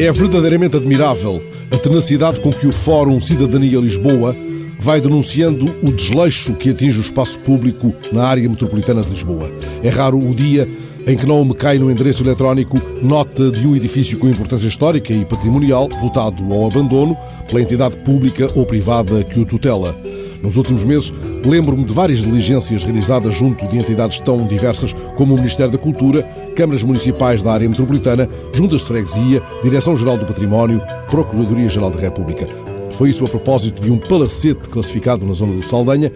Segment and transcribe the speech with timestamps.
[0.00, 4.34] É verdadeiramente admirável a tenacidade com que o Fórum Cidadania Lisboa
[4.78, 9.52] vai denunciando o desleixo que atinge o espaço público na área metropolitana de Lisboa.
[9.82, 10.66] É raro o dia
[11.06, 15.12] em que não me cai no endereço eletrónico nota de um edifício com importância histórica
[15.12, 17.14] e patrimonial votado ao abandono
[17.46, 19.94] pela entidade pública ou privada que o tutela.
[20.42, 21.12] Nos últimos meses,
[21.44, 26.22] lembro-me de várias diligências realizadas junto de entidades tão diversas como o Ministério da Cultura,
[26.56, 32.48] câmaras municipais da área metropolitana, juntas de freguesia, Direção-Geral do Património, Procuradoria-Geral da República.
[32.90, 36.10] Foi isso a propósito de um palacete classificado na zona do Saldanha,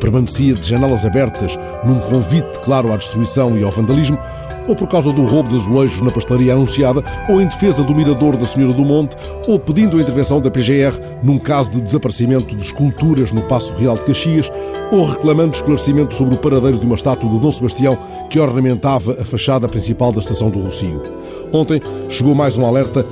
[0.00, 4.18] permanecia de janelas abertas num convite claro à destruição e ao vandalismo,
[4.66, 8.36] ou por causa do roubo de azulejos na pastelaria anunciada, ou em defesa do mirador
[8.36, 9.16] da Senhora do Monte,
[9.46, 13.96] ou pedindo a intervenção da PGR num caso de desaparecimento de esculturas no Passo Real
[13.96, 14.50] de Caxias,
[14.90, 17.98] ou reclamando esclarecimento sobre o paradeiro de uma estátua de Dom Sebastião
[18.30, 21.02] que ornamentava a fachada principal da estação do Rocio.
[21.52, 23.04] Ontem chegou mais um alerta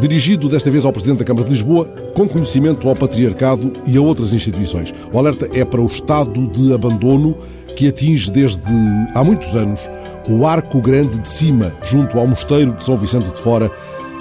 [0.00, 4.00] dirigido desta vez ao Presidente da Câmara de Lisboa, com conhecimento ao Patriarcado e a
[4.00, 4.92] outras instituições.
[5.12, 7.36] O alerta é para o estado de abandono
[7.76, 8.72] que atinge desde
[9.14, 9.88] há muitos anos
[10.28, 13.70] o Arco Grande de Cima, junto ao Mosteiro de São Vicente de Fora,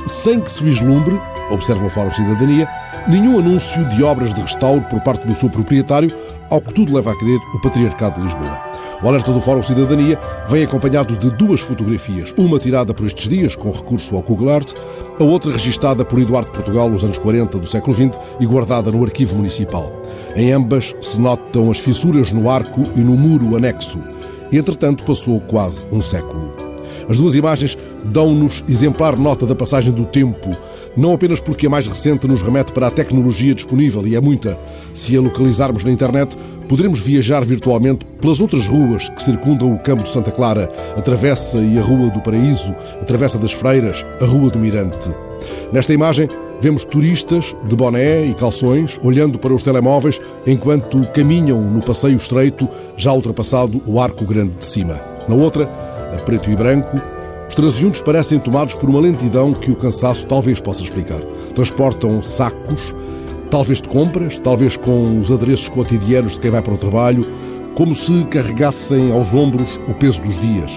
[0.06, 2.68] sem que se vislumbre, observa o Fórum Cidadania,
[3.08, 6.14] nenhum anúncio de obras de restauro por parte do seu proprietário,
[6.50, 8.74] ao que tudo leva a crer o Patriarcado de Lisboa.
[9.02, 13.56] O alerta do Fórum Cidadania vem acompanhado de duas fotografias, uma tirada por estes dias,
[13.56, 14.74] com recurso ao Google Art,
[15.20, 19.04] a outra registada por Eduardo Portugal nos anos 40 do século XX e guardada no
[19.04, 19.92] Arquivo Municipal.
[20.36, 24.00] Em ambas se notam as fissuras no arco e no muro anexo.
[24.58, 26.73] Entretanto, passou quase um século.
[27.10, 30.56] As duas imagens dão-nos exemplar nota da passagem do tempo,
[30.96, 34.58] não apenas porque a mais recente nos remete para a tecnologia disponível, e é muita.
[34.94, 36.36] Se a localizarmos na internet,
[36.68, 41.58] poderemos viajar virtualmente pelas outras ruas que circundam o Campo de Santa Clara, a Travessa
[41.58, 45.10] e a Rua do Paraíso, a Travessa das Freiras, a Rua do Mirante.
[45.72, 46.30] Nesta imagem,
[46.62, 52.70] vemos turistas de boné e calções olhando para os telemóveis enquanto caminham no passeio estreito,
[52.96, 55.02] já ultrapassado o Arco Grande de Cima.
[55.28, 55.70] Na outra,
[56.14, 57.02] a preto e branco,
[57.48, 61.22] os transeuntes parecem tomados por uma lentidão que o cansaço talvez possa explicar.
[61.54, 62.96] Transportam sacos,
[63.52, 67.28] talvez de compras, talvez com os adereços cotidianos de quem vai para o trabalho,
[67.76, 70.72] como se carregassem aos ombros o peso dos dias.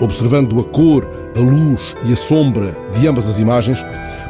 [0.00, 3.78] Observando a cor, a luz e a sombra de ambas as imagens,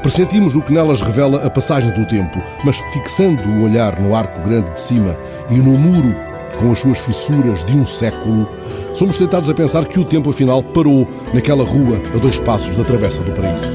[0.03, 4.41] pressentimos o que nelas revela a passagem do tempo, mas fixando o olhar no arco
[4.49, 5.17] grande de cima
[5.51, 6.15] e no muro
[6.59, 8.49] com as suas fissuras de um século,
[8.97, 12.83] somos tentados a pensar que o tempo afinal parou naquela rua a dois passos da
[12.83, 13.71] Travessa do Paraíso.